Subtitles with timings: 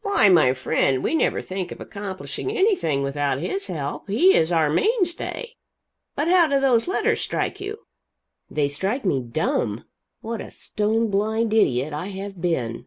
[0.00, 4.08] "Why my friend, we never think of accomplishing anything without his help.
[4.08, 5.56] He is our mainstay.
[6.16, 7.80] But how do those letters strike you?"
[8.50, 9.84] "They strike me dumb!
[10.22, 12.86] What a stone blind idiot I have been!"